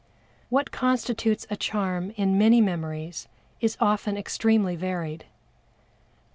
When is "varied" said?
4.75-5.25